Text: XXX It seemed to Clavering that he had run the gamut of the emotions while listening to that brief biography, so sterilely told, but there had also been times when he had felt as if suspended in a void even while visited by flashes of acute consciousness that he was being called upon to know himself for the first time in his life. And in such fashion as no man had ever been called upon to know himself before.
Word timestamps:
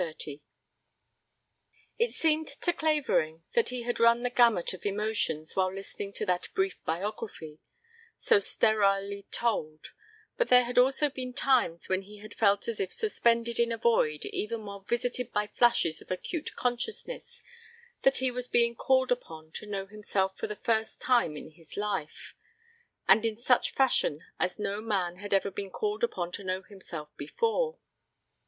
XXX 0.01 0.41
It 1.99 2.11
seemed 2.11 2.47
to 2.47 2.73
Clavering 2.73 3.43
that 3.53 3.69
he 3.69 3.83
had 3.83 3.99
run 3.99 4.23
the 4.23 4.31
gamut 4.31 4.73
of 4.73 4.81
the 4.81 4.89
emotions 4.89 5.55
while 5.55 5.71
listening 5.71 6.11
to 6.13 6.25
that 6.25 6.47
brief 6.55 6.83
biography, 6.85 7.59
so 8.17 8.39
sterilely 8.39 9.27
told, 9.29 9.91
but 10.37 10.47
there 10.47 10.63
had 10.63 10.79
also 10.79 11.11
been 11.11 11.33
times 11.35 11.87
when 11.87 12.01
he 12.01 12.17
had 12.17 12.33
felt 12.33 12.67
as 12.67 12.79
if 12.79 12.91
suspended 12.91 13.59
in 13.59 13.71
a 13.71 13.77
void 13.77 14.25
even 14.25 14.65
while 14.65 14.79
visited 14.79 15.31
by 15.31 15.45
flashes 15.45 16.01
of 16.01 16.09
acute 16.09 16.55
consciousness 16.55 17.43
that 18.01 18.17
he 18.17 18.31
was 18.31 18.47
being 18.47 18.75
called 18.75 19.11
upon 19.11 19.51
to 19.51 19.67
know 19.67 19.85
himself 19.85 20.35
for 20.35 20.47
the 20.47 20.55
first 20.55 20.99
time 20.99 21.37
in 21.37 21.51
his 21.51 21.77
life. 21.77 22.33
And 23.07 23.23
in 23.23 23.37
such 23.37 23.75
fashion 23.75 24.23
as 24.39 24.57
no 24.57 24.81
man 24.81 25.17
had 25.17 25.31
ever 25.31 25.51
been 25.51 25.69
called 25.69 26.03
upon 26.03 26.31
to 26.31 26.43
know 26.43 26.63
himself 26.63 27.15
before. 27.17 27.77